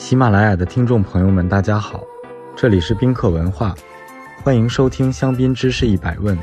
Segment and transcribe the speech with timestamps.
[0.00, 2.02] 喜马拉雅的听众朋友们，大家好，
[2.56, 3.74] 这里是宾客文化，
[4.42, 6.36] 欢迎收听香槟知识一百问，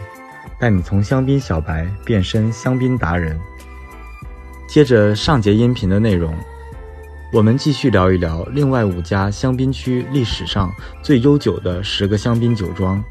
[0.60, 3.36] 带你从香槟小白变身香槟达人。
[4.70, 6.36] 接着上节音频的内容，
[7.34, 10.72] 我们继续聊一聊另外五家香槟区历史上
[11.02, 13.04] 最悠久的十个香槟酒庄。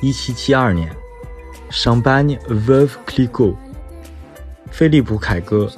[0.00, 0.94] 一七七二年
[1.72, 3.56] ，Champagne Veuve Clicquot，
[4.70, 5.68] 菲利普·凯歌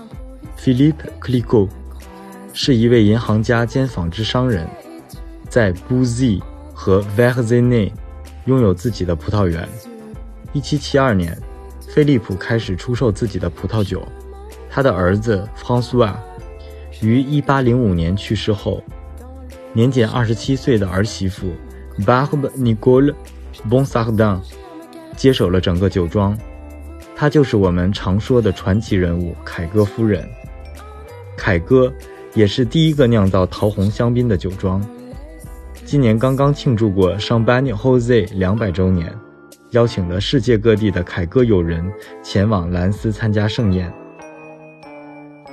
[0.59, 1.71] （Philippe Clicquot）
[2.57, 4.65] 是一位银行家兼纺织商人，
[5.49, 6.41] 在 Bouzy
[6.73, 7.93] 和 v e r z e n e
[8.45, 9.69] 拥有自己的葡萄园。
[10.53, 11.37] 一七七二年，
[11.89, 14.07] 菲利普开始出售自己的葡萄酒。
[14.71, 16.15] 他的儿子 François
[17.01, 18.81] 于1805年去世后，
[19.73, 21.53] 年仅27岁的儿媳妇
[22.07, 23.13] Barbe Nicole
[23.69, 24.41] Bonsardin
[25.17, 26.39] 接手了整个酒庄。
[27.17, 30.25] 她就是我们常说的传奇人物凯歌夫人。
[31.37, 31.93] 凯歌
[32.35, 34.85] 也是第一个酿造桃红香槟的酒庄。
[35.85, 39.13] 今年刚刚庆祝过 Champagne Jose 两百周年，
[39.71, 41.85] 邀请了世界各地的凯歌友人
[42.23, 43.93] 前往兰斯参加盛宴。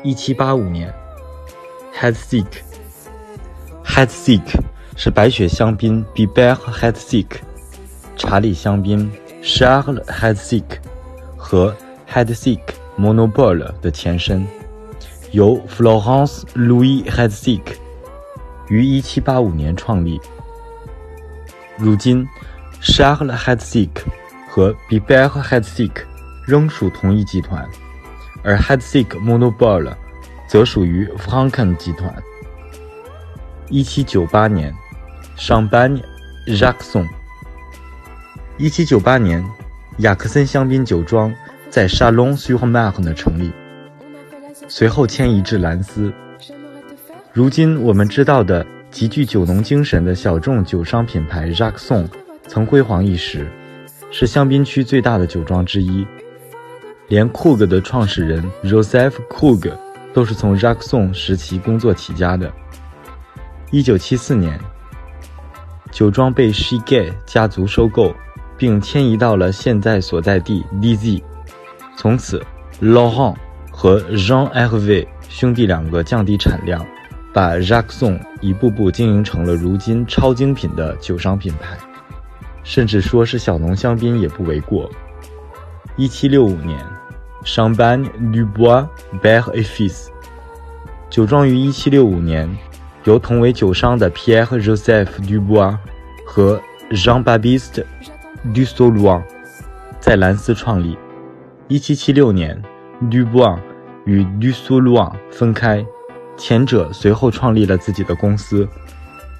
[0.03, 0.91] 一七八五年
[1.93, 2.61] h e a d s i c k
[3.83, 4.59] h e a d s i c k
[4.95, 7.39] 是白雪香槟 Biber h e a d s i c k
[8.15, 9.11] 查理香槟
[9.43, 10.79] Charles h e a d s i c k
[11.37, 11.75] 和
[12.07, 14.45] h e a d s i c k Monopole 的前身，
[15.31, 17.77] 由 Florence Louis h e a d s i c k
[18.67, 20.19] 于一七八五年创立。
[21.77, 22.27] 如今
[22.81, 24.03] ，Charles h e a d s i c k
[24.49, 26.03] 和 Biber h e a d s i c k
[26.45, 27.65] 仍属同一集团。
[28.43, 29.93] 而 h e a d s i c k Monopole
[30.47, 32.13] 则属于 Franken 集团。
[33.69, 34.73] 一七九八年
[35.37, 36.01] ，Champagne
[36.47, 37.07] Jacqueson。
[38.57, 39.41] 一七九八年，
[39.99, 41.33] 雅克森香槟酒庄
[41.69, 43.49] 在 Chalon-sur-Marne 成立，
[44.73, 46.13] 随后迁移至兰斯。
[47.33, 52.07] 如今我们知道的极具酒农精神的小众酒商品牌 Jacqueson
[52.47, 53.51] 曾辉煌一时，
[54.11, 56.07] 是香槟区最大的酒庄之一。
[57.09, 59.73] 连 Krug 的创始人 Joseph Krug
[60.13, 62.49] 都是从 Jacqueson 时期工作起家的。
[63.71, 64.57] 一九七四年，
[65.91, 68.15] 酒庄被 s h i g e 家族收购，
[68.57, 71.21] 并迁移到了现在所在地 DZ。
[71.97, 72.41] 从此
[72.81, 73.35] ，Laurent
[73.81, 76.85] 和 Jean Hervé 兄弟两个降低产量，
[77.33, 81.75] 把 Jacqueson 一步步经营成了如今超精品的酒商品牌，
[82.61, 84.87] 甚至说是小农香槟也不为过。
[85.97, 86.77] 一七六五年。
[87.43, 88.87] Champagne du Bois
[89.19, 90.09] Ber et Fils，
[91.09, 92.47] 酒庄于1765年
[93.05, 95.75] 由同为酒商的 Pierre-Joseph Dubois
[96.23, 96.61] 和
[96.91, 97.83] Jean-Baptiste
[98.53, 99.23] du Saulois
[99.99, 100.95] 在兰斯创立。
[101.69, 102.61] 1776年
[103.09, 103.57] ，Dubois
[104.05, 105.85] 与 du Saulois 分开，
[106.37, 108.67] 前者随后创立了自己的公司。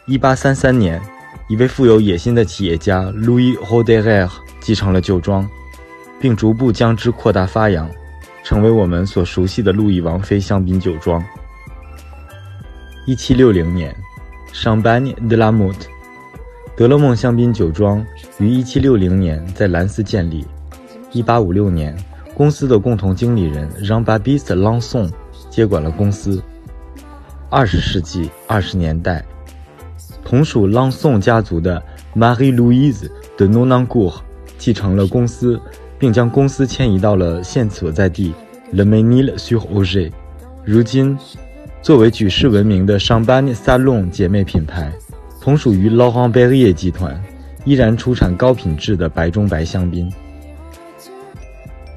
[0.07, 1.01] 1833年，
[1.47, 4.29] 一位富有野心的企业家 Louis Roderer
[4.59, 5.49] 继承了酒庄。
[6.21, 7.89] 并逐步将之扩大发扬，
[8.43, 11.19] 成为我们所熟悉的路易王妃香槟酒庄。
[13.07, 13.95] 一七六零年
[14.53, 15.87] ，Champagne de la Motte，
[16.75, 18.05] 德勒梦香槟酒庄
[18.37, 20.45] 于一七六零年在兰斯建立。
[21.11, 21.97] 一八五六年，
[22.33, 25.09] 公司的共同经理人 Jean-Baptiste Lanson
[25.49, 26.41] 接管了公司。
[27.49, 29.23] 二十世纪二十年代，
[30.23, 31.81] 同属 Lanson 家族的
[32.15, 34.13] Marie-Louise de n o n a n g o u r
[34.57, 35.59] 继承了公司。
[36.01, 38.33] 并将公司迁移到了现所在地
[38.73, 40.11] Le Mesnil-sur-Oger。
[40.65, 41.15] 如今，
[41.83, 44.91] 作为举世闻名的 c h a m p a n e Salon 姐妹品牌，
[45.39, 47.21] 同属于 Laurent Perrier 集团，
[47.65, 50.11] 依然出产高品质的白中白香槟。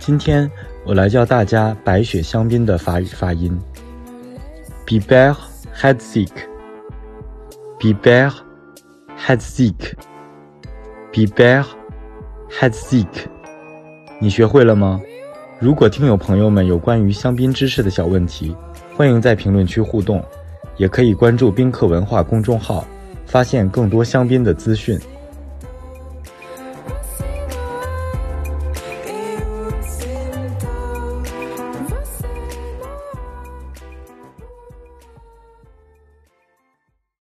[0.07, 0.51] 今天
[0.85, 3.59] 我来教大家白雪香槟的法语发音
[4.85, 5.35] ：Biber
[5.73, 6.47] h e a d s i c k
[7.79, 9.97] b i b e r h e a d s i c k
[11.11, 11.65] b i b e r
[12.51, 13.07] head sick”。
[14.21, 15.01] 你学会了吗？
[15.59, 18.55] 如果听友朋友们有关于香槟知识的小问题，
[18.95, 20.23] 欢迎在评论区互动，
[20.77, 22.85] 也可以关注宾客文化公众号，
[23.25, 25.01] 发现更多香槟的资讯。